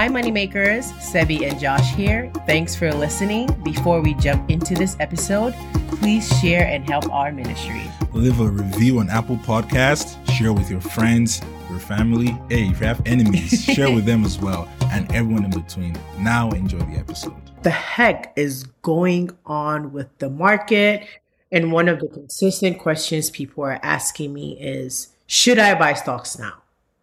Hi, 0.00 0.08
Moneymakers. 0.08 0.92
Sebi 0.94 1.46
and 1.46 1.60
Josh 1.60 1.94
here. 1.94 2.32
Thanks 2.46 2.74
for 2.74 2.90
listening. 2.90 3.48
Before 3.62 4.00
we 4.00 4.14
jump 4.14 4.50
into 4.50 4.72
this 4.72 4.96
episode, 4.98 5.54
please 5.88 6.26
share 6.40 6.66
and 6.66 6.88
help 6.88 7.12
our 7.12 7.30
ministry. 7.30 7.82
Leave 8.14 8.40
a 8.40 8.48
review 8.48 9.00
on 9.00 9.10
Apple 9.10 9.36
Podcast. 9.36 10.16
Share 10.30 10.54
with 10.54 10.70
your 10.70 10.80
friends, 10.80 11.42
your 11.68 11.78
family. 11.78 12.28
Hey, 12.48 12.70
if 12.70 12.80
you 12.80 12.86
have 12.86 13.02
enemies, 13.04 13.62
share 13.74 13.94
with 13.94 14.06
them 14.06 14.24
as 14.24 14.38
well, 14.38 14.66
and 14.84 15.12
everyone 15.12 15.44
in 15.44 15.50
between. 15.50 15.94
Now, 16.18 16.48
enjoy 16.52 16.78
the 16.78 16.96
episode. 16.96 17.36
The 17.62 17.68
heck 17.68 18.32
is 18.36 18.62
going 18.80 19.36
on 19.44 19.92
with 19.92 20.16
the 20.16 20.30
market? 20.30 21.06
And 21.52 21.72
one 21.72 21.90
of 21.90 22.00
the 22.00 22.08
consistent 22.08 22.78
questions 22.78 23.28
people 23.28 23.64
are 23.64 23.78
asking 23.82 24.32
me 24.32 24.58
is, 24.58 25.08
should 25.26 25.58
I 25.58 25.78
buy 25.78 25.92
stocks 25.92 26.38
now? 26.38 26.59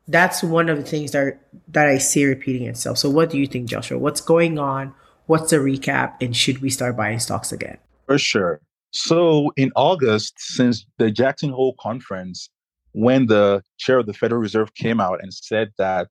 That's 0.07 0.41
one 0.41 0.69
of 0.69 0.77
the 0.77 0.83
things 0.83 1.11
that 1.11 1.39
that 1.69 1.87
I 1.87 1.97
see 1.97 2.25
repeating 2.25 2.67
itself. 2.67 2.97
So, 2.97 3.09
what 3.09 3.29
do 3.29 3.37
you 3.37 3.47
think, 3.47 3.69
Joshua? 3.69 3.97
What's 3.97 4.21
going 4.21 4.57
on? 4.57 4.93
What's 5.25 5.51
the 5.51 5.57
recap? 5.57 6.13
And 6.21 6.35
should 6.35 6.61
we 6.61 6.69
start 6.69 6.95
buying 6.95 7.19
stocks 7.19 7.51
again? 7.51 7.77
For 8.05 8.17
sure. 8.17 8.61
So, 8.91 9.51
in 9.57 9.71
August, 9.75 10.33
since 10.37 10.85
the 10.97 11.11
Jackson 11.11 11.49
Hole 11.49 11.75
conference, 11.79 12.49
when 12.93 13.27
the 13.27 13.61
chair 13.77 13.99
of 13.99 14.05
the 14.05 14.13
Federal 14.13 14.41
Reserve 14.41 14.73
came 14.75 14.99
out 15.01 15.21
and 15.21 15.33
said 15.33 15.71
that 15.77 16.07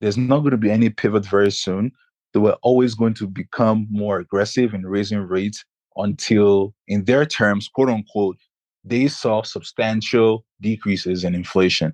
there's 0.00 0.16
not 0.16 0.38
going 0.40 0.50
to 0.50 0.56
be 0.56 0.70
any 0.70 0.88
pivot 0.88 1.26
very 1.26 1.50
soon, 1.50 1.92
they 2.32 2.40
were 2.40 2.56
always 2.62 2.94
going 2.94 3.14
to 3.14 3.26
become 3.26 3.86
more 3.90 4.18
aggressive 4.18 4.74
in 4.74 4.86
raising 4.86 5.20
rates 5.20 5.64
until, 5.96 6.74
in 6.88 7.04
their 7.04 7.26
terms, 7.26 7.68
quote 7.68 7.88
unquote, 7.88 8.38
they 8.86 9.08
saw 9.08 9.42
substantial 9.42 10.44
decreases 10.60 11.24
in 11.24 11.34
inflation. 11.34 11.92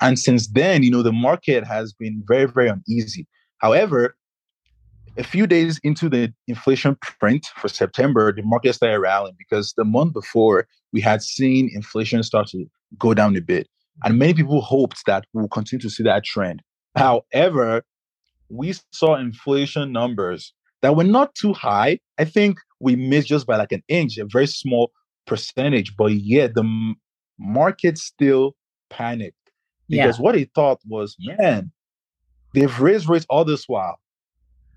And 0.00 0.18
since 0.18 0.46
then, 0.48 0.82
you 0.82 0.90
know, 0.90 1.02
the 1.02 1.12
market 1.12 1.64
has 1.64 1.92
been 1.92 2.22
very, 2.26 2.46
very 2.46 2.68
uneasy. 2.68 3.26
However, 3.58 4.14
a 5.16 5.24
few 5.24 5.46
days 5.46 5.80
into 5.82 6.08
the 6.08 6.32
inflation 6.48 6.96
print 7.00 7.46
for 7.56 7.68
September, 7.68 8.32
the 8.32 8.42
market 8.42 8.74
started 8.74 8.98
rallying 8.98 9.36
because 9.38 9.72
the 9.76 9.84
month 9.84 10.12
before 10.12 10.66
we 10.92 11.00
had 11.00 11.22
seen 11.22 11.70
inflation 11.72 12.22
start 12.22 12.48
to 12.48 12.66
go 12.98 13.14
down 13.14 13.36
a 13.36 13.40
bit. 13.40 13.68
And 14.02 14.18
many 14.18 14.34
people 14.34 14.60
hoped 14.60 15.06
that 15.06 15.24
we'll 15.32 15.48
continue 15.48 15.80
to 15.82 15.90
see 15.90 16.02
that 16.02 16.24
trend. 16.24 16.62
However, 16.96 17.82
we 18.48 18.74
saw 18.92 19.14
inflation 19.14 19.92
numbers 19.92 20.52
that 20.82 20.96
were 20.96 21.04
not 21.04 21.34
too 21.34 21.52
high. 21.52 22.00
I 22.18 22.24
think 22.24 22.58
we 22.80 22.96
missed 22.96 23.28
just 23.28 23.46
by 23.46 23.56
like 23.56 23.72
an 23.72 23.82
inch, 23.88 24.18
a 24.18 24.26
very 24.26 24.46
small 24.46 24.90
percentage, 25.26 25.96
but 25.96 26.12
yet 26.12 26.54
the 26.54 26.94
market 27.38 27.98
still 27.98 28.54
panicked 28.90 29.36
because 29.88 30.18
yeah. 30.18 30.22
what 30.22 30.34
he 30.34 30.44
thought 30.54 30.80
was, 30.86 31.16
man, 31.20 31.70
they've 32.54 32.80
raised 32.80 33.08
rates 33.08 33.26
all 33.28 33.44
this 33.44 33.68
while. 33.68 33.98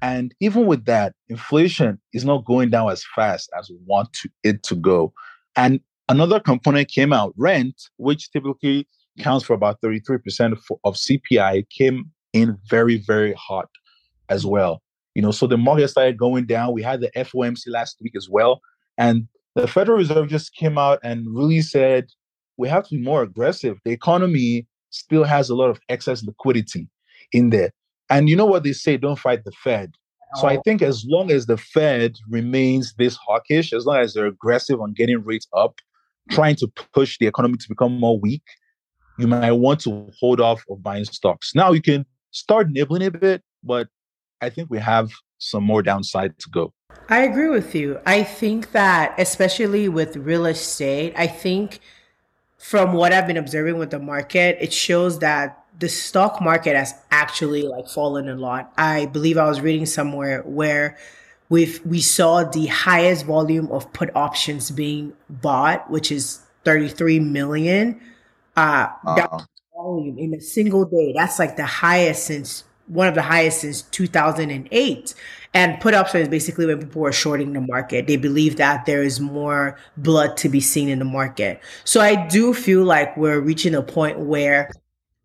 And 0.01 0.33
even 0.39 0.65
with 0.67 0.85
that, 0.85 1.13
inflation 1.29 1.99
is 2.13 2.23
not 2.23 2.45
going 2.45 2.69
down 2.69 2.91
as 2.91 3.03
fast 3.15 3.49
as 3.57 3.69
we 3.69 3.77
want 3.85 4.13
to, 4.13 4.29
it 4.43 4.63
to 4.63 4.75
go. 4.75 5.13
And 5.55 5.79
another 6.07 6.39
component 6.39 6.89
came 6.89 7.11
out, 7.11 7.33
rent, 7.35 7.89
which 7.97 8.31
typically 8.31 8.87
counts 9.19 9.45
for 9.45 9.53
about 9.53 9.81
33% 9.81 10.51
of, 10.51 10.63
of 10.83 10.95
CPI, 10.95 11.67
came 11.69 12.11
in 12.33 12.57
very, 12.69 12.97
very 12.97 13.33
hot 13.33 13.69
as 14.29 14.45
well. 14.45 14.81
You 15.15 15.23
know, 15.23 15.31
so 15.31 15.47
the 15.47 15.57
market 15.57 15.87
started 15.87 16.17
going 16.17 16.45
down. 16.45 16.73
We 16.73 16.83
had 16.83 17.01
the 17.01 17.09
FOMC 17.15 17.63
last 17.67 17.97
week 18.01 18.15
as 18.15 18.29
well. 18.29 18.61
And 18.99 19.27
the 19.57 19.67
Federal 19.67 19.97
Reserve 19.97 20.29
just 20.29 20.53
came 20.53 20.77
out 20.77 20.99
and 21.03 21.25
really 21.35 21.61
said 21.61 22.09
we 22.57 22.69
have 22.69 22.87
to 22.87 22.95
be 22.95 23.01
more 23.01 23.23
aggressive. 23.23 23.79
The 23.83 23.91
economy 23.91 24.67
still 24.91 25.23
has 25.23 25.49
a 25.49 25.55
lot 25.55 25.69
of 25.69 25.79
excess 25.89 26.23
liquidity 26.23 26.87
in 27.31 27.49
there. 27.49 27.71
And 28.09 28.29
you 28.29 28.35
know 28.35 28.45
what 28.45 28.63
they 28.63 28.73
say, 28.73 28.97
don't 28.97 29.19
fight 29.19 29.43
the 29.43 29.51
Fed. 29.51 29.93
So 30.35 30.47
I 30.47 30.57
think 30.65 30.81
as 30.81 31.05
long 31.07 31.31
as 31.31 31.45
the 31.45 31.57
Fed 31.57 32.17
remains 32.29 32.93
this 32.97 33.15
hawkish, 33.15 33.71
as 33.73 33.85
long 33.85 33.97
as 33.97 34.13
they're 34.13 34.25
aggressive 34.25 34.81
on 34.81 34.93
getting 34.93 35.23
rates 35.23 35.47
up, 35.53 35.79
trying 36.29 36.55
to 36.57 36.67
push 36.93 37.17
the 37.17 37.27
economy 37.27 37.57
to 37.57 37.69
become 37.69 37.97
more 37.97 38.19
weak, 38.19 38.43
you 39.17 39.25
might 39.25 39.53
want 39.53 39.79
to 39.81 40.09
hold 40.19 40.41
off 40.41 40.63
of 40.69 40.83
buying 40.83 41.05
stocks. 41.05 41.55
Now 41.55 41.71
you 41.71 41.81
can 41.81 42.05
start 42.31 42.69
nibbling 42.69 43.03
a 43.03 43.11
bit, 43.11 43.41
but 43.63 43.87
I 44.41 44.49
think 44.49 44.69
we 44.69 44.79
have 44.79 45.11
some 45.37 45.63
more 45.63 45.81
downside 45.81 46.37
to 46.39 46.49
go. 46.49 46.73
I 47.09 47.19
agree 47.23 47.49
with 47.49 47.73
you. 47.73 47.99
I 48.05 48.23
think 48.23 48.71
that, 48.71 49.15
especially 49.17 49.87
with 49.87 50.17
real 50.17 50.45
estate, 50.45 51.13
I 51.15 51.27
think 51.27 51.79
from 52.57 52.93
what 52.93 53.13
I've 53.13 53.27
been 53.27 53.37
observing 53.37 53.77
with 53.77 53.91
the 53.91 53.99
market, 53.99 54.57
it 54.59 54.73
shows 54.73 55.19
that 55.19 55.63
the 55.79 55.87
stock 55.87 56.41
market 56.41 56.75
has 56.75 56.93
actually 57.11 57.63
like 57.63 57.87
fallen 57.87 58.27
a 58.27 58.35
lot. 58.35 58.73
I 58.77 59.05
believe 59.05 59.37
I 59.37 59.45
was 59.45 59.61
reading 59.61 59.85
somewhere 59.85 60.41
where 60.41 60.97
we 61.49 61.79
we 61.85 62.01
saw 62.01 62.43
the 62.43 62.65
highest 62.65 63.25
volume 63.25 63.71
of 63.71 63.91
put 63.93 64.13
options 64.15 64.71
being 64.71 65.13
bought, 65.29 65.89
which 65.89 66.11
is 66.11 66.41
33 66.65 67.19
million. 67.19 68.01
Uh, 68.55 68.87
uh-huh. 69.05 69.45
volume 69.75 70.17
in 70.17 70.33
a 70.33 70.41
single 70.41 70.83
day. 70.83 71.13
That's 71.15 71.37
like 71.37 71.55
the 71.55 71.65
highest 71.65 72.25
since 72.25 72.63
one 72.87 73.07
of 73.07 73.15
the 73.15 73.21
highest 73.21 73.61
since 73.61 73.81
2008. 73.83 75.13
And 75.53 75.79
put 75.79 75.93
option 75.93 76.21
is 76.21 76.27
basically 76.27 76.65
when 76.65 76.79
people 76.79 77.05
are 77.05 77.11
shorting 77.11 77.53
the 77.53 77.61
market. 77.61 78.07
They 78.07 78.17
believe 78.17 78.57
that 78.57 78.85
there 78.85 79.01
is 79.01 79.19
more 79.19 79.77
blood 79.95 80.37
to 80.37 80.49
be 80.49 80.59
seen 80.59 80.89
in 80.89 80.99
the 80.99 81.05
market. 81.05 81.61
So 81.83 82.01
I 82.01 82.27
do 82.27 82.53
feel 82.53 82.83
like 82.83 83.15
we're 83.17 83.39
reaching 83.39 83.73
a 83.73 83.81
point 83.81 84.19
where 84.19 84.71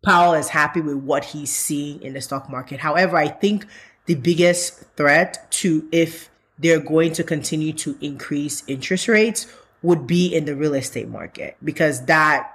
Powell 0.03 0.33
is 0.33 0.49
happy 0.49 0.81
with 0.81 0.97
what 0.97 1.23
he's 1.23 1.53
seeing 1.53 2.01
in 2.01 2.13
the 2.13 2.21
stock 2.21 2.49
market. 2.49 2.79
However, 2.79 3.17
I 3.17 3.27
think 3.27 3.65
the 4.05 4.15
biggest 4.15 4.83
threat 4.97 5.49
to 5.51 5.87
if 5.91 6.29
they're 6.59 6.79
going 6.79 7.13
to 7.13 7.23
continue 7.23 7.73
to 7.73 7.97
increase 8.01 8.63
interest 8.67 9.07
rates 9.07 9.47
would 9.81 10.07
be 10.07 10.33
in 10.33 10.45
the 10.45 10.55
real 10.55 10.73
estate 10.73 11.07
market 11.07 11.57
because 11.63 12.05
that 12.05 12.51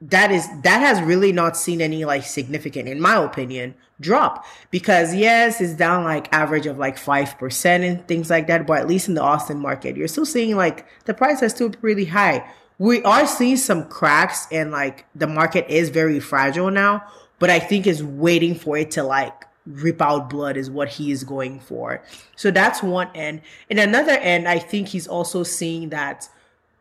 that 0.00 0.30
is 0.30 0.48
that 0.62 0.80
has 0.80 1.00
really 1.02 1.30
not 1.30 1.56
seen 1.56 1.80
any 1.80 2.04
like 2.04 2.24
significant 2.24 2.88
in 2.88 3.00
my 3.00 3.16
opinion 3.22 3.74
drop. 4.00 4.46
Because 4.70 5.14
yes 5.14 5.60
it's 5.60 5.74
down 5.74 6.04
like 6.04 6.32
average 6.32 6.66
of 6.66 6.78
like 6.78 6.96
5% 6.96 7.64
and 7.64 8.06
things 8.08 8.30
like 8.30 8.46
that 8.46 8.66
but 8.66 8.78
at 8.78 8.88
least 8.88 9.08
in 9.08 9.14
the 9.14 9.22
austin 9.22 9.58
market 9.58 9.96
you're 9.96 10.08
still 10.08 10.26
seeing 10.26 10.56
like 10.56 10.86
the 11.04 11.14
price 11.14 11.42
is 11.42 11.52
still 11.52 11.70
pretty 11.70 12.06
high. 12.06 12.48
We 12.78 13.02
are 13.02 13.26
seeing 13.26 13.58
some 13.58 13.88
cracks 13.88 14.46
and 14.50 14.70
like 14.70 15.04
the 15.14 15.26
market 15.26 15.68
is 15.68 15.90
very 15.90 16.18
fragile 16.18 16.70
now 16.70 17.04
but 17.38 17.50
i 17.50 17.58
think 17.58 17.86
is 17.86 18.02
waiting 18.02 18.54
for 18.54 18.78
it 18.78 18.90
to 18.92 19.02
like 19.02 19.46
rip 19.66 20.00
out 20.00 20.30
blood 20.30 20.56
is 20.56 20.70
what 20.70 20.88
he 20.88 21.10
is 21.10 21.22
going 21.22 21.60
for. 21.60 22.02
So 22.34 22.50
that's 22.50 22.82
one 22.82 23.10
end. 23.14 23.42
And 23.68 23.78
another 23.78 24.12
end 24.12 24.48
i 24.48 24.58
think 24.58 24.88
he's 24.88 25.06
also 25.06 25.42
seeing 25.42 25.90
that 25.90 26.26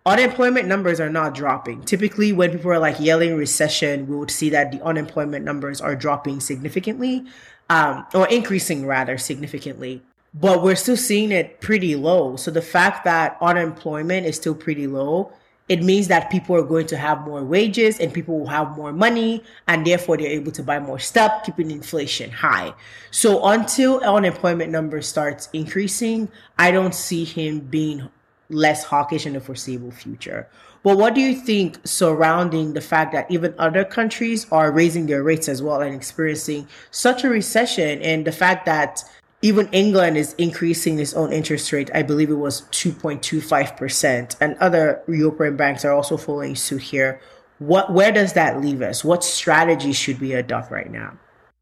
unemployment 0.10 0.68
numbers 0.68 1.00
are 1.00 1.10
not 1.10 1.36
dropping. 1.36 1.84
Typically, 1.84 2.34
when 2.34 2.52
people 2.52 2.72
are 2.72 2.80
like 2.80 3.00
yelling 3.00 3.38
recession, 3.38 4.08
we 4.08 4.16
would 4.16 4.32
see 4.32 4.50
that 4.50 4.72
the 4.72 4.84
unemployment 4.84 5.46
numbers 5.46 5.80
are 5.80 5.96
dropping 5.96 6.40
significantly, 6.40 7.26
um, 7.70 8.06
or 8.16 8.28
increasing 8.30 8.88
rather 8.88 9.18
significantly. 9.20 10.02
But 10.34 10.64
we're 10.64 10.76
still 10.76 10.98
seeing 10.98 11.32
it 11.32 11.62
pretty 11.62 11.96
low. 11.96 12.36
So 12.38 12.50
the 12.50 12.62
fact 12.62 13.04
that 13.06 13.38
unemployment 13.40 14.26
is 14.26 14.36
still 14.36 14.56
pretty 14.56 14.88
low, 14.88 15.32
it 15.68 15.84
means 15.84 16.08
that 16.08 16.32
people 16.32 16.56
are 16.56 16.64
going 16.64 16.88
to 16.88 16.98
have 16.98 17.22
more 17.22 17.44
wages 17.44 18.00
and 18.00 18.12
people 18.12 18.40
will 18.40 18.48
have 18.48 18.76
more 18.76 18.92
money, 18.92 19.44
and 19.68 19.86
therefore 19.86 20.18
they're 20.18 20.28
able 20.28 20.52
to 20.54 20.64
buy 20.64 20.80
more 20.80 20.98
stuff, 20.98 21.44
keeping 21.46 21.70
inflation 21.70 22.32
high. 22.32 22.74
So 23.12 23.46
until 23.46 24.00
unemployment 24.00 24.72
numbers 24.72 25.08
starts 25.08 25.48
increasing, 25.54 26.30
I 26.58 26.72
don't 26.72 26.96
see 26.96 27.24
him 27.24 27.60
being 27.60 28.10
less 28.50 28.84
hawkish 28.84 29.26
in 29.26 29.34
the 29.34 29.40
foreseeable 29.40 29.92
future. 29.92 30.48
But 30.84 30.98
what 30.98 31.14
do 31.14 31.22
you 31.22 31.36
think 31.36 31.80
surrounding 31.84 32.74
the 32.74 32.82
fact 32.82 33.12
that 33.14 33.30
even 33.30 33.54
other 33.58 33.84
countries 33.84 34.48
are 34.52 34.72
raising 34.72 35.06
their 35.06 35.24
rates 35.24 35.50
as 35.50 35.62
well 35.62 35.82
and 35.82 35.94
experiencing 35.94 36.68
such 36.90 37.24
a 37.24 37.30
recession 37.30 38.02
and 38.02 38.26
the 38.26 38.32
fact 38.32 38.66
that 38.66 39.04
even 39.42 39.70
England 39.72 40.18
is 40.18 40.34
increasing 40.34 41.00
its 41.00 41.14
own 41.14 41.32
interest 41.32 41.72
rate. 41.72 41.90
I 41.94 42.04
believe 42.04 42.30
it 42.30 42.36
was 42.36 42.64
2.25%. 42.72 44.36
And 44.42 44.58
other 44.58 45.02
European 45.08 45.56
banks 45.56 45.86
are 45.86 45.94
also 45.94 46.18
following 46.18 46.56
suit 46.56 46.82
here. 46.82 47.22
What 47.60 47.92
where 47.92 48.12
does 48.12 48.34
that 48.34 48.62
leave 48.62 48.82
us? 48.82 49.04
What 49.04 49.24
strategy 49.24 49.92
should 49.92 50.20
we 50.20 50.34
adopt 50.34 50.72
right 50.72 50.90
now? 50.90 51.18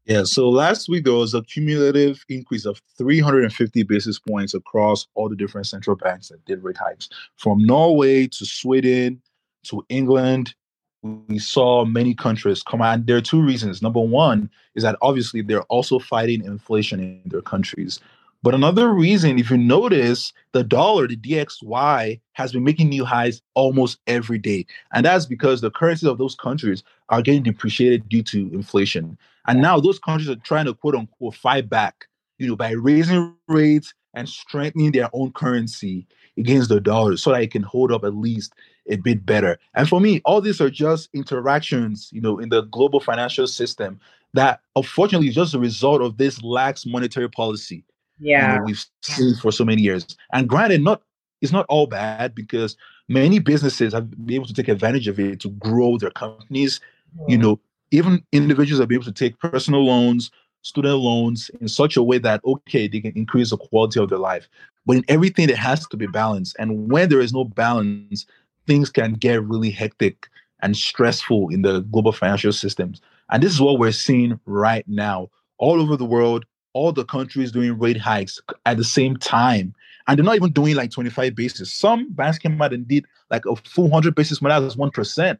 Yeah, 0.08 0.24
so 0.24 0.48
last 0.48 0.88
week 0.88 1.04
there 1.04 1.12
was 1.12 1.34
a 1.34 1.42
cumulative 1.42 2.24
increase 2.30 2.64
of 2.64 2.80
350 2.96 3.82
basis 3.82 4.18
points 4.18 4.54
across 4.54 5.06
all 5.14 5.28
the 5.28 5.36
different 5.36 5.66
central 5.66 5.96
banks 5.96 6.28
that 6.30 6.42
did 6.46 6.64
rate 6.64 6.78
hikes. 6.78 7.10
From 7.36 7.62
Norway 7.62 8.26
to 8.26 8.46
Sweden 8.46 9.20
to 9.64 9.84
England, 9.90 10.54
we 11.02 11.38
saw 11.38 11.84
many 11.84 12.14
countries 12.14 12.62
come 12.62 12.80
out. 12.80 13.04
There 13.04 13.18
are 13.18 13.20
two 13.20 13.42
reasons. 13.42 13.82
Number 13.82 14.00
one 14.00 14.48
is 14.74 14.82
that 14.82 14.96
obviously 15.02 15.42
they're 15.42 15.62
also 15.64 15.98
fighting 15.98 16.42
inflation 16.42 17.00
in 17.00 17.20
their 17.26 17.42
countries. 17.42 18.00
But 18.42 18.54
another 18.54 18.92
reason, 18.92 19.38
if 19.38 19.50
you 19.50 19.56
notice, 19.56 20.32
the 20.52 20.62
dollar, 20.62 21.08
the 21.08 21.16
DXY, 21.16 22.20
has 22.32 22.52
been 22.52 22.64
making 22.64 22.88
new 22.88 23.04
highs 23.04 23.42
almost 23.54 23.98
every 24.06 24.38
day. 24.38 24.64
And 24.92 25.04
that's 25.04 25.26
because 25.26 25.60
the 25.60 25.72
currencies 25.72 26.08
of 26.08 26.18
those 26.18 26.36
countries 26.36 26.84
are 27.08 27.20
getting 27.20 27.42
depreciated 27.42 28.08
due 28.08 28.22
to 28.24 28.48
inflation. 28.52 29.18
And 29.48 29.60
now 29.60 29.80
those 29.80 29.98
countries 29.98 30.30
are 30.30 30.36
trying 30.36 30.66
to 30.66 30.74
quote 30.74 30.94
unquote 30.94 31.34
fight 31.34 31.68
back 31.68 32.06
you 32.38 32.46
know, 32.46 32.56
by 32.56 32.70
raising 32.70 33.34
rates 33.48 33.92
and 34.14 34.28
strengthening 34.28 34.92
their 34.92 35.10
own 35.12 35.32
currency 35.32 36.06
against 36.36 36.68
the 36.68 36.80
dollar 36.80 37.16
so 37.16 37.32
that 37.32 37.42
it 37.42 37.50
can 37.50 37.62
hold 37.62 37.92
up 37.92 38.04
at 38.04 38.14
least 38.14 38.54
a 38.88 38.96
bit 38.96 39.26
better. 39.26 39.58
And 39.74 39.88
for 39.88 40.00
me, 40.00 40.22
all 40.24 40.40
these 40.40 40.60
are 40.60 40.70
just 40.70 41.10
interactions, 41.12 42.08
you 42.12 42.20
know, 42.20 42.38
in 42.38 42.48
the 42.48 42.62
global 42.62 43.00
financial 43.00 43.46
system 43.46 44.00
that 44.34 44.60
unfortunately 44.76 45.28
is 45.28 45.34
just 45.34 45.54
a 45.54 45.58
result 45.58 46.00
of 46.00 46.16
this 46.16 46.42
lax 46.42 46.86
monetary 46.86 47.28
policy. 47.28 47.84
Yeah. 48.20 48.54
You 48.54 48.58
know, 48.58 48.64
we've 48.64 48.84
seen 49.02 49.34
for 49.36 49.52
so 49.52 49.64
many 49.64 49.82
years. 49.82 50.06
And 50.32 50.48
granted, 50.48 50.82
not 50.82 51.02
it's 51.40 51.52
not 51.52 51.66
all 51.68 51.86
bad 51.86 52.34
because 52.34 52.76
many 53.08 53.38
businesses 53.38 53.92
have 53.92 54.10
been 54.10 54.36
able 54.36 54.46
to 54.46 54.54
take 54.54 54.68
advantage 54.68 55.06
of 55.06 55.20
it 55.20 55.40
to 55.40 55.50
grow 55.50 55.96
their 55.96 56.10
companies. 56.10 56.80
Mm. 57.20 57.30
You 57.30 57.38
know, 57.38 57.60
even 57.90 58.24
individuals 58.32 58.80
are 58.80 58.92
able 58.92 59.04
to 59.04 59.12
take 59.12 59.38
personal 59.38 59.84
loans, 59.84 60.30
student 60.62 60.98
loans 60.98 61.50
in 61.60 61.68
such 61.68 61.96
a 61.96 62.02
way 62.02 62.18
that 62.18 62.40
okay, 62.44 62.88
they 62.88 63.00
can 63.00 63.12
increase 63.12 63.50
the 63.50 63.56
quality 63.56 64.00
of 64.00 64.08
their 64.08 64.18
life. 64.18 64.48
But 64.84 64.98
in 64.98 65.04
everything, 65.08 65.46
there 65.46 65.56
has 65.56 65.86
to 65.88 65.96
be 65.96 66.06
balance. 66.06 66.54
And 66.58 66.90
when 66.90 67.08
there 67.08 67.20
is 67.20 67.32
no 67.32 67.44
balance, 67.44 68.26
things 68.66 68.90
can 68.90 69.14
get 69.14 69.42
really 69.44 69.70
hectic 69.70 70.28
and 70.60 70.76
stressful 70.76 71.50
in 71.50 71.62
the 71.62 71.80
global 71.80 72.12
financial 72.12 72.52
systems. 72.52 73.00
And 73.30 73.42
this 73.42 73.52
is 73.52 73.60
what 73.60 73.78
we're 73.78 73.92
seeing 73.92 74.40
right 74.46 74.86
now 74.88 75.30
all 75.58 75.80
over 75.80 75.96
the 75.96 76.04
world, 76.04 76.46
all 76.72 76.92
the 76.92 77.04
countries 77.04 77.52
doing 77.52 77.78
rate 77.78 77.96
hikes 77.96 78.40
at 78.66 78.76
the 78.76 78.84
same 78.84 79.16
time. 79.16 79.74
And 80.06 80.18
they're 80.18 80.24
not 80.24 80.36
even 80.36 80.52
doing 80.52 80.74
like 80.74 80.90
25 80.90 81.34
basis. 81.34 81.72
Some 81.72 82.12
banks 82.12 82.38
came 82.38 82.60
out 82.60 82.72
and 82.72 82.86
did 82.86 83.04
like 83.30 83.44
a 83.46 83.56
full 83.56 83.84
100 83.84 84.14
basis 84.14 84.38
point, 84.38 84.50
that's 84.50 84.76
1%. 84.76 85.38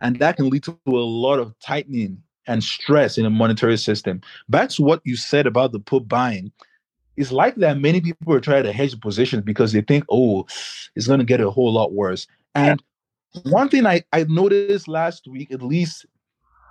And 0.00 0.18
that 0.18 0.36
can 0.36 0.50
lead 0.50 0.62
to 0.64 0.78
a 0.86 0.90
lot 0.90 1.38
of 1.38 1.58
tightening 1.60 2.22
and 2.46 2.62
stress 2.62 3.18
in 3.18 3.24
the 3.24 3.30
monetary 3.30 3.76
system. 3.76 4.20
Back 4.48 4.70
to 4.70 4.82
what 4.82 5.00
you 5.04 5.16
said 5.16 5.46
about 5.46 5.72
the 5.72 5.80
put 5.80 6.08
buying, 6.08 6.52
it's 7.16 7.32
likely 7.32 7.62
that 7.62 7.80
many 7.80 8.00
people 8.00 8.32
are 8.32 8.40
trying 8.40 8.64
to 8.64 8.72
hedge 8.72 8.98
positions 9.00 9.42
because 9.42 9.72
they 9.72 9.80
think, 9.80 10.04
oh, 10.10 10.46
it's 10.94 11.06
going 11.06 11.18
to 11.18 11.24
get 11.24 11.40
a 11.40 11.50
whole 11.50 11.72
lot 11.72 11.92
worse. 11.92 12.26
And 12.54 12.82
one 13.44 13.68
thing 13.68 13.86
I, 13.86 14.02
I 14.12 14.24
noticed 14.24 14.88
last 14.88 15.26
week, 15.26 15.50
at 15.50 15.62
least 15.62 16.06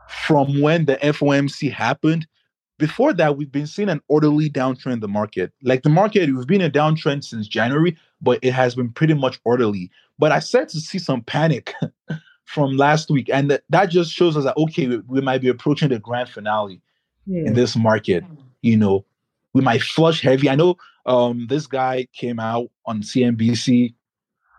from 0.07 0.61
when 0.61 0.85
the 0.85 0.97
FOMC 0.97 1.71
happened, 1.71 2.27
before 2.77 3.13
that, 3.13 3.37
we've 3.37 3.51
been 3.51 3.67
seeing 3.67 3.89
an 3.89 4.01
orderly 4.07 4.49
downtrend 4.49 4.93
in 4.93 4.99
the 4.99 5.07
market. 5.07 5.53
Like 5.63 5.83
the 5.83 5.89
market, 5.89 6.33
we've 6.33 6.47
been 6.47 6.61
a 6.61 6.69
downtrend 6.69 7.23
since 7.23 7.47
January, 7.47 7.97
but 8.21 8.39
it 8.41 8.53
has 8.53 8.75
been 8.75 8.91
pretty 8.91 9.13
much 9.13 9.39
orderly. 9.45 9.89
But 10.19 10.31
I 10.31 10.39
started 10.39 10.69
to 10.69 10.79
see 10.79 10.99
some 10.99 11.21
panic 11.21 11.73
from 12.45 12.77
last 12.77 13.09
week, 13.09 13.29
and 13.31 13.49
that, 13.51 13.63
that 13.69 13.87
just 13.87 14.11
shows 14.11 14.35
us 14.35 14.43
that 14.43 14.57
okay, 14.57 14.87
we, 14.87 14.97
we 15.07 15.21
might 15.21 15.41
be 15.41 15.47
approaching 15.47 15.89
the 15.89 15.99
grand 15.99 16.29
finale 16.29 16.81
in 17.27 17.53
this 17.53 17.75
market. 17.75 18.23
You 18.61 18.77
know, 18.77 19.05
we 19.53 19.61
might 19.61 19.81
flush 19.81 20.21
heavy. 20.21 20.49
I 20.49 20.55
know 20.55 20.77
um, 21.05 21.47
this 21.47 21.67
guy 21.67 22.07
came 22.13 22.39
out 22.39 22.69
on 22.85 23.01
CNBC 23.01 23.93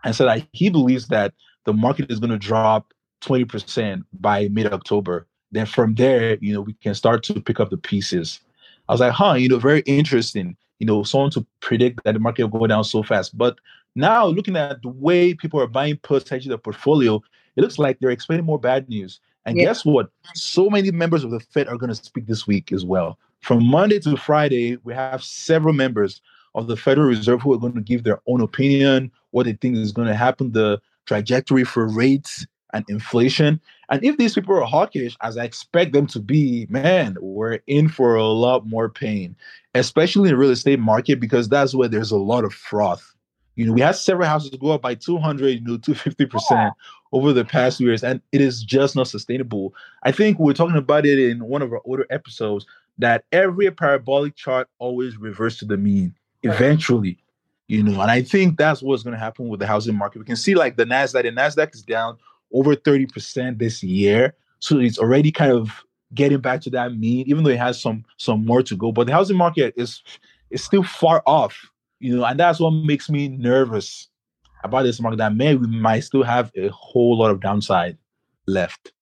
and 0.03 0.15
said 0.15 0.27
that 0.27 0.47
he 0.53 0.69
believes 0.69 1.07
that 1.09 1.33
the 1.65 1.73
market 1.73 2.11
is 2.11 2.19
going 2.19 2.31
to 2.31 2.37
drop 2.37 2.93
20% 3.21 4.03
by 4.13 4.47
mid 4.47 4.71
October. 4.71 5.27
Then 5.51 5.65
from 5.65 5.95
there, 5.95 6.37
you 6.41 6.53
know, 6.53 6.61
we 6.61 6.73
can 6.73 6.93
start 6.93 7.23
to 7.23 7.41
pick 7.41 7.59
up 7.59 7.69
the 7.69 7.77
pieces. 7.77 8.39
I 8.89 8.93
was 8.93 9.01
like, 9.01 9.13
huh, 9.13 9.33
you 9.33 9.49
know, 9.49 9.59
very 9.59 9.81
interesting. 9.81 10.55
You 10.79 10.87
know, 10.87 11.03
someone 11.03 11.31
to 11.31 11.45
predict 11.59 12.03
that 12.03 12.13
the 12.13 12.19
market 12.19 12.47
will 12.47 12.59
go 12.59 12.67
down 12.67 12.83
so 12.83 13.03
fast. 13.03 13.37
But 13.37 13.57
now 13.95 14.27
looking 14.27 14.55
at 14.55 14.81
the 14.81 14.89
way 14.89 15.33
people 15.33 15.59
are 15.59 15.67
buying 15.67 15.97
puts, 15.97 16.29
hedging 16.29 16.49
their 16.49 16.57
portfolio, 16.57 17.21
it 17.55 17.61
looks 17.61 17.79
like 17.79 17.99
they're 17.99 18.11
expecting 18.11 18.45
more 18.45 18.59
bad 18.59 18.87
news. 18.87 19.19
And 19.45 19.57
yeah. 19.57 19.65
guess 19.65 19.85
what? 19.85 20.09
So 20.35 20.69
many 20.69 20.91
members 20.91 21.23
of 21.23 21.31
the 21.31 21.39
Fed 21.39 21.67
are 21.67 21.77
going 21.77 21.89
to 21.89 21.95
speak 21.95 22.27
this 22.27 22.45
week 22.45 22.71
as 22.71 22.85
well. 22.85 23.17
From 23.41 23.65
Monday 23.65 23.99
to 23.99 24.17
Friday, 24.17 24.77
we 24.83 24.93
have 24.93 25.23
several 25.23 25.73
members 25.73 26.21
of 26.53 26.67
the 26.67 26.75
Federal 26.75 27.07
Reserve 27.07 27.41
who 27.41 27.53
are 27.53 27.57
going 27.57 27.75
to 27.75 27.81
give 27.81 28.03
their 28.03 28.19
own 28.27 28.41
opinion, 28.41 29.11
what 29.31 29.45
they 29.45 29.53
think 29.53 29.77
is 29.77 29.91
going 29.91 30.07
to 30.07 30.15
happen, 30.15 30.51
the 30.51 30.81
trajectory 31.05 31.63
for 31.63 31.87
rates 31.87 32.45
and 32.73 32.85
inflation. 32.89 33.59
And 33.89 34.03
if 34.03 34.17
these 34.17 34.35
people 34.35 34.55
are 34.55 34.65
hawkish, 34.65 35.15
as 35.21 35.37
I 35.37 35.43
expect 35.43 35.93
them 35.93 36.07
to 36.07 36.19
be, 36.19 36.67
man, 36.69 37.17
we're 37.21 37.59
in 37.67 37.87
for 37.89 38.15
a 38.15 38.25
lot 38.25 38.67
more 38.67 38.89
pain, 38.89 39.35
especially 39.75 40.29
in 40.29 40.35
the 40.35 40.37
real 40.37 40.51
estate 40.51 40.79
market, 40.79 41.19
because 41.19 41.47
that's 41.47 41.73
where 41.73 41.87
there's 41.87 42.11
a 42.11 42.17
lot 42.17 42.43
of 42.43 42.53
froth. 42.53 43.13
You 43.55 43.65
know, 43.65 43.73
we 43.73 43.81
had 43.81 43.95
several 43.95 44.27
houses 44.27 44.51
go 44.51 44.71
up 44.71 44.81
by 44.81 44.93
200, 44.93 45.47
you 45.47 45.61
know, 45.61 45.77
250% 45.77 46.71
over 47.11 47.33
the 47.33 47.45
past 47.45 47.79
years, 47.79 48.03
and 48.03 48.21
it 48.31 48.41
is 48.41 48.63
just 48.63 48.95
not 48.95 49.07
sustainable. 49.07 49.73
I 50.03 50.11
think 50.11 50.37
we 50.37 50.51
are 50.51 50.55
talking 50.55 50.75
about 50.75 51.05
it 51.05 51.17
in 51.17 51.43
one 51.43 51.61
of 51.61 51.71
our 51.71 51.81
older 51.85 52.05
episodes 52.09 52.67
that 52.99 53.23
every 53.31 53.69
parabolic 53.71 54.35
chart 54.35 54.69
always 54.79 55.17
reverts 55.17 55.57
to 55.59 55.65
the 55.65 55.77
mean 55.77 56.13
eventually 56.43 57.17
you 57.67 57.83
know 57.83 57.99
and 58.01 58.11
i 58.11 58.21
think 58.21 58.57
that's 58.57 58.81
what's 58.81 59.03
going 59.03 59.13
to 59.13 59.19
happen 59.19 59.49
with 59.49 59.59
the 59.59 59.67
housing 59.67 59.95
market 59.95 60.19
we 60.19 60.25
can 60.25 60.35
see 60.35 60.55
like 60.55 60.77
the 60.77 60.85
nasdaq 60.85 61.23
the 61.23 61.31
nasdaq 61.31 61.73
is 61.73 61.83
down 61.83 62.17
over 62.53 62.75
30% 62.75 63.59
this 63.59 63.83
year. 63.83 64.33
So 64.59 64.79
it's 64.79 64.97
already 64.97 65.31
kind 65.31 65.51
of 65.51 65.83
getting 66.13 66.39
back 66.39 66.61
to 66.61 66.69
that 66.69 66.95
mean 66.95 67.25
even 67.27 67.43
though 67.43 67.49
it 67.49 67.59
has 67.59 67.81
some 67.81 68.03
some 68.17 68.45
more 68.45 68.63
to 68.63 68.75
go 68.75 68.91
but 68.91 69.07
the 69.07 69.13
housing 69.13 69.37
market 69.37 69.73
is 69.75 70.01
is 70.49 70.63
still 70.63 70.83
far 70.83 71.21
off 71.25 71.69
you 71.99 72.15
know 72.15 72.23
and 72.23 72.39
that's 72.39 72.59
what 72.59 72.71
makes 72.71 73.09
me 73.09 73.27
nervous 73.27 74.07
about 74.63 74.83
this 74.83 74.99
market 74.99 75.17
that 75.17 75.35
maybe 75.35 75.65
we 75.65 75.67
might 75.67 75.99
still 75.99 76.23
have 76.23 76.51
a 76.55 76.67
whole 76.69 77.17
lot 77.17 77.29
of 77.29 77.39
downside 77.39 77.97
left. 78.47 78.93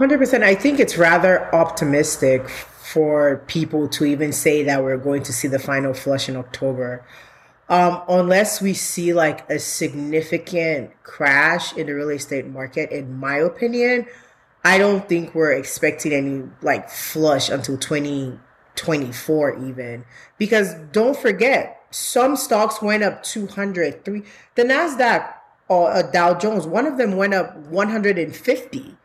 100% 0.00 0.42
i 0.42 0.54
think 0.54 0.80
it's 0.80 0.96
rather 0.96 1.54
optimistic 1.54 2.48
for 2.48 3.44
people 3.48 3.86
to 3.86 4.06
even 4.06 4.32
say 4.32 4.62
that 4.62 4.82
we're 4.82 4.96
going 4.96 5.22
to 5.22 5.32
see 5.32 5.48
the 5.48 5.58
final 5.58 5.92
flush 5.92 6.28
in 6.28 6.36
october 6.36 7.04
um, 7.68 8.02
unless 8.08 8.62
we 8.62 8.72
see 8.72 9.12
like 9.12 9.48
a 9.50 9.58
significant 9.58 10.90
crash 11.02 11.76
in 11.76 11.86
the 11.86 11.92
real 11.92 12.10
estate 12.10 12.46
market, 12.46 12.90
in 12.90 13.18
my 13.18 13.36
opinion, 13.36 14.06
I 14.64 14.78
don't 14.78 15.08
think 15.08 15.34
we're 15.34 15.52
expecting 15.52 16.12
any 16.12 16.44
like 16.62 16.88
flush 16.88 17.50
until 17.50 17.76
2024 17.76 19.64
even. 19.64 20.04
Because 20.38 20.74
don't 20.92 21.16
forget, 21.16 21.82
some 21.90 22.36
stocks 22.36 22.82
went 22.82 23.02
up 23.02 23.22
200, 23.22 24.04
three, 24.04 24.22
the 24.54 24.62
NASDAQ 24.62 25.34
or 25.68 25.92
uh, 25.92 26.02
Dow 26.02 26.34
Jones, 26.34 26.66
one 26.66 26.86
of 26.86 26.96
them 26.96 27.16
went 27.16 27.34
up 27.34 27.54
150, 27.56 28.96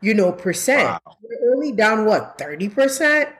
you 0.00 0.14
know, 0.14 0.32
percent. 0.32 0.88
Wow. 0.88 1.16
We're 1.22 1.54
only 1.54 1.72
down 1.72 2.06
what, 2.06 2.38
30%? 2.38 3.30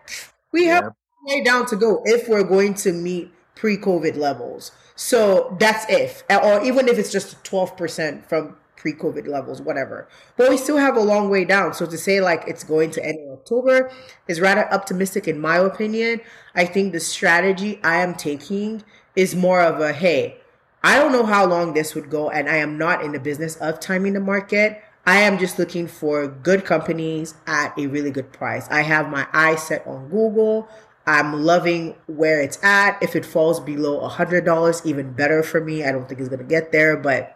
We 0.53 0.67
have 0.67 0.85
yep. 0.85 0.93
way 1.25 1.43
down 1.43 1.67
to 1.67 1.77
go 1.77 2.03
if 2.05 2.29
we're 2.29 2.45
going 2.45 2.75
to 2.75 2.93
meet 2.93 3.33
pre-COVID 3.59 4.17
levels. 4.17 4.71
So 4.95 5.57
that's 5.59 5.85
if, 5.91 6.23
or 6.31 6.63
even 6.63 6.89
if 6.89 6.97
it's 6.97 7.11
just 7.11 7.43
12% 7.43 8.25
from 8.25 8.57
pre-COVID 8.77 9.27
levels, 9.27 9.61
whatever. 9.61 10.09
But 10.37 10.49
we 10.49 10.57
still 10.57 10.77
have 10.77 10.97
a 10.97 11.01
long 11.01 11.29
way 11.29 11.45
down. 11.45 11.75
So 11.75 11.85
to 11.87 11.99
say 11.99 12.21
like 12.21 12.45
it's 12.47 12.63
going 12.63 12.93
to 12.93 13.05
end 13.05 13.19
in 13.19 13.33
October 13.33 13.91
is 14.29 14.41
rather 14.41 14.73
optimistic 14.73 15.27
in 15.27 15.41
my 15.41 15.57
opinion. 15.57 16.21
I 16.55 16.65
think 16.65 16.93
the 16.93 17.01
strategy 17.01 17.81
I 17.83 17.97
am 17.97 18.15
taking 18.15 18.85
is 19.17 19.35
more 19.35 19.61
of 19.61 19.81
a, 19.81 19.93
hey, 19.93 20.39
I 20.85 20.97
don't 20.97 21.11
know 21.11 21.27
how 21.27 21.45
long 21.45 21.75
this 21.75 21.97
would 21.97 22.09
go 22.09 22.31
and 22.31 22.49
I 22.49 22.57
am 22.57 22.79
not 22.79 23.03
in 23.03 23.11
the 23.11 23.19
business 23.21 23.57
of 23.57 23.81
timing 23.81 24.13
the 24.13 24.21
market. 24.21 24.81
I 25.05 25.21
am 25.21 25.39
just 25.39 25.59
looking 25.59 25.89
for 25.89 26.29
good 26.29 26.65
companies 26.65 27.35
at 27.47 27.77
a 27.77 27.87
really 27.87 28.11
good 28.13 28.33
price. 28.33 28.69
I 28.71 28.83
have 28.83 29.09
my 29.09 29.27
eye 29.33 29.57
set 29.57 29.85
on 29.87 30.09
Google. 30.11 30.69
I'm 31.09 31.43
loving 31.43 31.95
where 32.07 32.39
it's 32.39 32.63
at. 32.63 33.03
If 33.03 33.17
it 33.17 33.25
falls 33.25 33.61
below 33.61 34.01
a 34.01 34.09
hundred 34.09 34.45
dollars, 34.45 34.83
even 34.85 35.15
better 35.15 35.43
for 35.43 35.59
me. 35.59 35.83
I 35.83 35.91
don't 35.91 36.07
think 36.07 36.21
it's 36.21 36.29
gonna 36.29 36.45
get 36.45 36.71
there, 36.71 36.99
but 36.99 37.35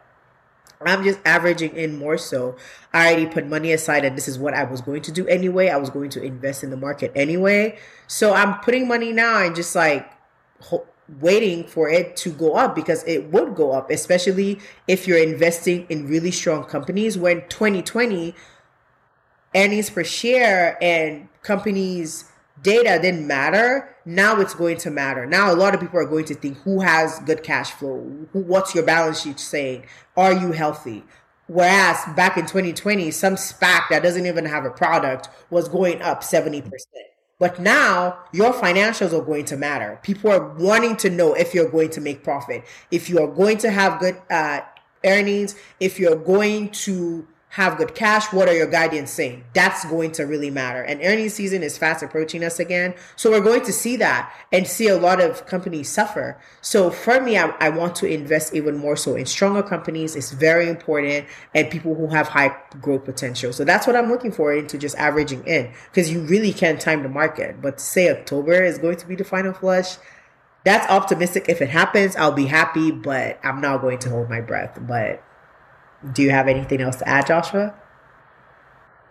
I'm 0.85 1.03
just 1.03 1.19
averaging 1.25 1.75
in 1.75 1.97
more 1.97 2.19
so. 2.19 2.55
I 2.93 3.07
already 3.07 3.27
put 3.27 3.47
money 3.47 3.73
aside, 3.73 4.05
and 4.05 4.15
this 4.15 4.29
is 4.29 4.39
what 4.39 4.53
I 4.53 4.65
was 4.65 4.83
going 4.83 5.01
to 5.03 5.13
do 5.13 5.27
anyway. 5.27 5.71
I 5.71 5.79
was 5.79 5.89
going 5.89 6.11
to 6.11 6.23
invest 6.23 6.63
in 6.63 6.69
the 6.69 6.77
market 6.77 7.13
anyway. 7.15 7.79
So 8.09 8.35
I'm 8.35 8.61
putting 8.61 8.87
money 8.87 9.11
now 9.11 9.43
and 9.43 9.57
just 9.57 9.75
like 9.75 10.13
ho- 10.61 10.87
waiting 11.21 11.65
for 11.65 11.89
it 11.89 12.15
to 12.17 12.31
go 12.31 12.55
up 12.55 12.75
because 12.75 13.03
it 13.05 13.31
would 13.33 13.55
go 13.55 13.73
up, 13.73 13.91
especially 13.91 14.61
if 14.87 15.09
you're 15.09 15.23
investing 15.23 15.87
in 15.89 16.09
really 16.09 16.31
strong 16.31 16.65
companies. 16.65 17.17
When 17.17 17.49
2020 17.49 18.35
earnings 19.55 19.89
per 19.89 20.05
share 20.05 20.77
and 20.83 21.29
companies 21.43 22.32
data 22.63 22.99
didn't 23.01 23.27
matter. 23.27 23.97
Now 24.05 24.41
it's 24.41 24.55
going 24.55 24.79
to 24.79 24.91
matter. 24.91 25.27
Now 25.27 25.53
a 25.53 25.57
lot 25.57 25.75
of 25.75 25.81
people 25.81 25.99
are 25.99 26.07
going 26.07 26.25
to 26.27 26.35
think 26.35 26.59
who 26.59 26.81
has 26.81 27.19
good 27.21 27.43
cash 27.43 27.71
flow? 27.73 27.99
What's 28.33 28.75
your 28.75 28.85
balance 28.85 29.23
sheet 29.23 29.39
saying? 29.39 29.85
Are 30.17 30.33
you 30.33 30.53
healthy? 30.53 31.05
Whereas 31.47 31.99
back 32.17 32.37
in 32.37 32.45
2020, 32.47 33.11
some 33.11 33.35
SPAC 33.35 33.89
that 33.91 34.03
doesn't 34.03 34.27
even 34.27 34.47
have 34.47 34.65
a 34.65 34.71
product 34.71 35.29
was 35.51 35.69
going 35.69 36.01
up 36.01 36.23
70%. 36.23 36.71
But 37.39 37.59
now 37.59 38.21
your 38.33 38.53
financials 38.53 39.13
are 39.13 39.25
going 39.25 39.45
to 39.47 39.57
matter. 39.57 39.99
People 40.03 40.31
are 40.31 40.55
wanting 40.55 40.97
to 40.99 41.11
know 41.11 41.35
if 41.35 41.53
you're 41.53 41.69
going 41.69 41.91
to 41.91 42.01
make 42.01 42.23
profit, 42.23 42.65
if 42.91 43.11
you 43.11 43.19
are 43.21 43.27
going 43.27 43.59
to 43.59 43.71
have 43.71 43.99
good 43.99 44.17
uh, 44.31 44.61
earnings, 45.05 45.57
if 45.81 45.99
you're 45.99 46.17
going 46.17 46.71
to 46.71 47.27
have 47.53 47.77
good 47.77 47.95
cash. 47.95 48.33
What 48.33 48.49
are 48.49 48.57
your 48.57 48.67
guidance 48.67 49.11
saying? 49.11 49.45
That's 49.53 49.85
going 49.85 50.13
to 50.13 50.23
really 50.23 50.51
matter. 50.51 50.81
And 50.83 51.03
earnings 51.03 51.35
season 51.35 51.63
is 51.63 51.77
fast 51.77 52.03
approaching 52.03 52.43
us 52.43 52.59
again. 52.59 52.95
So 53.15 53.31
we're 53.31 53.43
going 53.43 53.61
to 53.65 53.73
see 53.75 53.97
that 53.97 54.33
and 54.51 54.67
see 54.67 54.89
a 54.89 54.97
lot 54.97 55.21
of 55.21 55.47
companies 55.47 55.91
suffer. 55.91 56.39
So 56.63 56.91
for 56.91 57.21
me, 57.21 57.37
I, 57.37 57.49
I 57.61 57.69
want 57.69 57.95
to 57.97 58.07
invest 58.07 58.55
even 58.55 58.79
more 58.79 58.97
so 58.97 59.17
in 59.17 59.27
stronger 59.27 59.63
companies. 59.63 60.17
It's 60.17 60.33
very 60.33 60.67
important 60.67 61.27
and 61.55 61.71
people 61.71 61.95
who 61.95 62.07
have 62.07 62.29
high 62.29 62.57
growth 62.81 63.05
potential. 63.05 63.53
So 63.53 63.65
that's 63.65 63.87
what 63.87 63.97
I'm 63.97 64.09
looking 64.09 64.33
for 64.33 64.55
into 64.55 64.79
just 64.79 64.97
averaging 64.97 65.47
in 65.47 65.75
because 65.91 66.11
you 66.11 66.23
really 66.23 66.55
can't 66.55 66.81
time 66.81 67.03
the 67.03 67.11
market. 67.11 67.61
But 67.61 67.81
say 67.81 68.09
October 68.09 68.65
is 68.65 68.79
going 68.79 68.97
to 68.97 69.07
be 69.07 69.15
the 69.15 69.25
final 69.25 69.53
flush, 69.53 69.99
that's 70.65 70.91
optimistic. 70.91 71.51
If 71.51 71.61
it 71.61 71.69
happens, 71.69 72.17
I'll 72.17 72.33
be 72.33 72.47
happy, 72.47 72.93
but 72.93 73.39
I'm 73.45 73.61
not 73.61 73.83
going 73.83 73.99
to 73.99 74.09
hold 74.09 74.31
my 74.31 74.41
breath. 74.41 74.79
But 74.81 75.23
do 76.13 76.23
you 76.23 76.31
have 76.31 76.49
anything 76.49 76.81
else 76.81 76.97
to 76.97 77.09
add, 77.09 77.27
Joshua? 77.27 77.75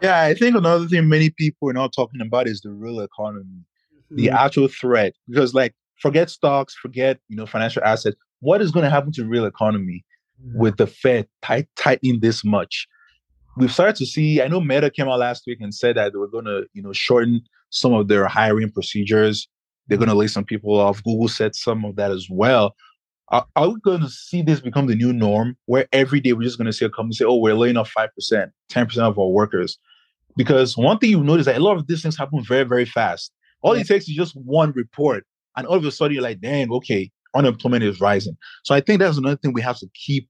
Yeah, 0.01 0.21
I 0.21 0.33
think 0.33 0.55
another 0.55 0.87
thing 0.87 1.07
many 1.07 1.29
people 1.29 1.69
are 1.69 1.73
not 1.73 1.93
talking 1.93 2.21
about 2.21 2.47
is 2.47 2.61
the 2.61 2.71
real 2.71 2.99
economy, 2.99 3.45
mm-hmm. 3.45 4.15
the 4.15 4.29
actual 4.29 4.67
threat. 4.67 5.13
Because, 5.29 5.53
like, 5.53 5.73
forget 5.99 6.29
stocks, 6.29 6.75
forget 6.75 7.19
you 7.29 7.37
know 7.37 7.45
financial 7.45 7.83
assets. 7.83 8.17
What 8.39 8.61
is 8.61 8.71
going 8.71 8.83
to 8.83 8.89
happen 8.89 9.11
to 9.13 9.21
the 9.21 9.27
real 9.27 9.45
economy 9.45 10.03
mm-hmm. 10.43 10.59
with 10.59 10.77
the 10.77 10.87
Fed 10.87 11.27
tight, 11.41 11.67
tightening 11.75 12.19
this 12.19 12.43
much? 12.43 12.87
We've 13.57 13.71
started 13.71 13.97
to 13.97 14.05
see. 14.05 14.41
I 14.41 14.47
know 14.47 14.59
Meta 14.59 14.89
came 14.89 15.07
out 15.07 15.19
last 15.19 15.43
week 15.45 15.59
and 15.61 15.73
said 15.73 15.97
that 15.97 16.13
they 16.13 16.17
were 16.17 16.27
going 16.27 16.45
to 16.45 16.65
you 16.73 16.81
know 16.81 16.93
shorten 16.93 17.41
some 17.69 17.93
of 17.93 18.07
their 18.07 18.27
hiring 18.27 18.71
procedures. 18.71 19.47
They're 19.87 19.97
going 19.97 20.09
to 20.09 20.15
lay 20.15 20.27
some 20.27 20.45
people 20.45 20.79
off. 20.79 21.03
Google 21.03 21.27
said 21.27 21.55
some 21.55 21.85
of 21.85 21.95
that 21.97 22.11
as 22.11 22.27
well. 22.29 22.75
Are, 23.31 23.47
are 23.55 23.69
we 23.69 23.79
going 23.79 24.01
to 24.01 24.09
see 24.09 24.41
this 24.41 24.59
become 24.59 24.87
the 24.87 24.95
new 24.95 25.13
norm 25.13 25.57
where 25.65 25.87
every 25.91 26.19
day 26.19 26.33
we're 26.33 26.43
just 26.43 26.57
going 26.57 26.65
to 26.65 26.73
see 26.73 26.85
a 26.85 26.89
company 26.89 27.15
say, 27.15 27.25
oh, 27.25 27.35
we're 27.35 27.55
laying 27.55 27.77
off 27.77 27.91
5%, 27.97 28.09
10% 28.71 28.97
of 28.97 29.17
our 29.17 29.27
workers? 29.27 29.77
Because 30.35 30.77
one 30.77 30.97
thing 30.97 31.09
you 31.09 31.23
notice 31.23 31.45
that 31.45 31.57
a 31.57 31.63
lot 31.63 31.77
of 31.77 31.87
these 31.87 32.01
things 32.01 32.17
happen 32.17 32.43
very, 32.43 32.63
very 32.63 32.85
fast. 32.85 33.31
All 33.61 33.75
yeah. 33.75 33.81
it 33.81 33.87
takes 33.87 34.07
is 34.07 34.15
just 34.15 34.33
one 34.35 34.71
report, 34.71 35.25
and 35.55 35.65
all 35.65 35.75
of 35.75 35.85
a 35.85 35.91
sudden 35.91 36.13
you're 36.13 36.23
like, 36.23 36.41
dang, 36.41 36.71
okay, 36.71 37.11
unemployment 37.35 37.83
is 37.83 38.01
rising. 38.01 38.35
So 38.63 38.75
I 38.75 38.81
think 38.81 38.99
that's 38.99 39.17
another 39.17 39.37
thing 39.37 39.53
we 39.53 39.61
have 39.61 39.77
to 39.79 39.87
keep 39.93 40.29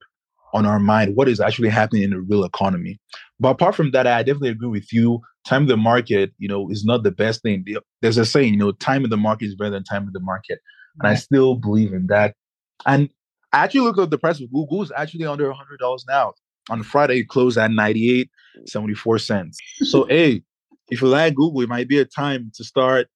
on 0.54 0.66
our 0.66 0.80
mind 0.80 1.16
what 1.16 1.30
is 1.30 1.40
actually 1.40 1.70
happening 1.70 2.04
in 2.04 2.10
the 2.10 2.20
real 2.20 2.44
economy. 2.44 3.00
But 3.40 3.50
apart 3.50 3.74
from 3.74 3.92
that, 3.92 4.06
I 4.06 4.22
definitely 4.24 4.50
agree 4.50 4.68
with 4.68 4.92
you. 4.92 5.22
Time 5.46 5.64
in 5.64 5.70
the 5.70 5.78
market, 5.78 6.34
you 6.38 6.48
know, 6.48 6.70
is 6.70 6.84
not 6.84 7.04
the 7.04 7.12
best 7.12 7.42
thing. 7.42 7.66
There's 8.02 8.18
a 8.18 8.26
saying, 8.26 8.54
you 8.54 8.60
know, 8.60 8.74
time 8.74 9.04
in 9.04 9.10
the 9.10 9.18
market 9.18 9.46
is 9.46 9.56
better 9.56 9.72
than 9.72 9.84
time 9.84 10.04
in 10.04 10.14
the 10.14 10.20
market. 10.20 10.60
And 11.00 11.08
I 11.08 11.16
still 11.16 11.56
believe 11.56 11.94
in 11.94 12.08
that. 12.08 12.36
And 12.86 13.10
I 13.54 13.64
actually 13.64 13.82
looked 13.82 14.00
at 14.00 14.10
the 14.10 14.18
price 14.18 14.40
of 14.42 14.52
Google. 14.52 14.82
is 14.82 14.92
actually 14.96 15.26
under 15.26 15.52
$100 15.52 16.00
now. 16.08 16.34
On 16.70 16.84
Friday, 16.84 17.20
it 17.20 17.28
closed 17.28 17.58
at 17.58 17.72
98, 17.72 18.30
74 18.66 19.20
cents. 19.20 19.60
So, 19.82 20.06
hey, 20.10 20.44
if 20.90 21.02
you 21.02 21.08
like 21.08 21.36
Google, 21.36 21.62
it 21.62 21.70
might 21.70 21.88
be 21.88 22.00
a 22.00 22.06
time 22.06 22.52
to 22.56 22.64
start 22.64 23.08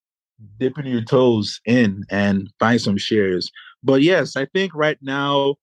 dipping 0.60 0.88
your 0.88 1.04
toes 1.04 1.62
in 1.66 2.04
and 2.10 2.50
buying 2.60 2.80
some 2.80 2.98
shares. 2.98 3.52
But 3.84 4.02
yes, 4.02 4.36
I 4.36 4.46
think 4.46 4.74
right 4.74 4.98
now 5.02 5.56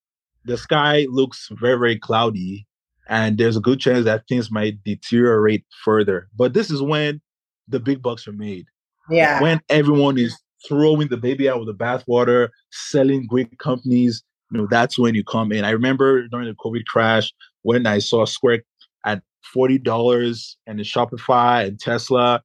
the 0.44 0.56
sky 0.56 1.06
looks 1.10 1.48
very, 1.52 1.78
very 1.78 1.98
cloudy, 1.98 2.66
and 3.08 3.36
there's 3.36 3.56
a 3.56 3.60
good 3.60 3.80
chance 3.80 4.04
that 4.04 4.24
things 4.28 4.50
might 4.50 4.82
deteriorate 4.84 5.64
further. 5.84 6.28
But 6.36 6.54
this 6.54 6.70
is 6.70 6.80
when 6.80 7.20
the 7.68 7.80
big 7.80 8.02
bucks 8.02 8.26
are 8.28 8.32
made. 8.32 8.66
Yeah. 9.10 9.42
When 9.42 9.60
everyone 9.68 10.18
is 10.18 10.38
throwing 10.68 11.08
the 11.08 11.16
baby 11.16 11.48
out 11.48 11.58
with 11.58 11.68
the 11.68 11.84
bathwater, 11.84 12.48
selling 12.70 13.26
great 13.26 13.58
companies, 13.58 14.22
you 14.50 14.58
know, 14.58 14.68
that's 14.70 14.98
when 14.98 15.14
you 15.14 15.24
come 15.24 15.50
in. 15.50 15.64
I 15.64 15.70
remember 15.70 16.28
during 16.28 16.46
the 16.46 16.54
COVID 16.54 16.84
crash 16.86 17.32
when 17.62 17.86
I 17.86 17.98
saw 17.98 18.24
Square 18.26 18.64
at 19.04 19.22
$40 19.54 20.56
and 20.66 20.78
the 20.78 20.82
Shopify 20.82 21.66
and 21.66 21.80
Tesla, 21.80 22.42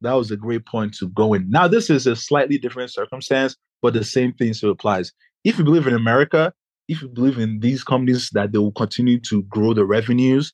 that 0.00 0.12
was 0.12 0.30
a 0.30 0.36
great 0.36 0.66
point 0.66 0.94
to 0.94 1.08
go 1.08 1.32
in. 1.32 1.48
Now, 1.48 1.68
this 1.68 1.90
is 1.90 2.06
a 2.06 2.16
slightly 2.16 2.58
different 2.58 2.90
circumstance, 2.90 3.56
but 3.82 3.94
the 3.94 4.04
same 4.04 4.32
thing 4.32 4.52
still 4.52 4.70
applies. 4.70 5.12
If 5.44 5.58
you 5.58 5.64
believe 5.64 5.86
in 5.86 5.94
America, 5.94 6.52
if 6.88 7.00
you 7.00 7.08
believe 7.08 7.38
in 7.38 7.60
these 7.60 7.84
companies 7.84 8.30
that 8.32 8.52
they 8.52 8.58
will 8.58 8.72
continue 8.72 9.20
to 9.20 9.42
grow 9.44 9.72
the 9.74 9.84
revenues, 9.84 10.52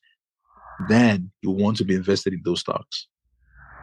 then 0.89 1.31
you 1.43 1.51
want 1.51 1.77
to 1.79 1.85
be 1.85 1.95
invested 1.95 2.33
in 2.33 2.43
those 2.45 2.61
stocks. 2.61 3.07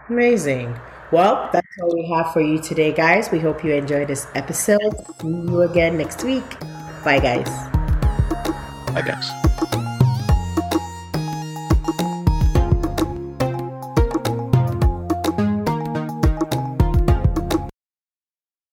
Amazing. 0.10 0.74
Well, 1.11 1.49
that's 1.53 1.67
all 1.81 1.93
we 1.95 2.05
have 2.09 2.33
for 2.33 2.41
you 2.41 2.59
today, 2.59 2.91
guys. 2.91 3.31
We 3.31 3.39
hope 3.39 3.63
you 3.63 3.73
enjoyed 3.73 4.09
this 4.09 4.27
episode. 4.35 4.93
See 5.21 5.27
you 5.27 5.61
again 5.61 5.97
next 5.97 6.23
week. 6.23 6.59
Bye, 7.03 7.19
guys. 7.19 7.47
Bye, 8.91 9.03
guys. 9.05 9.87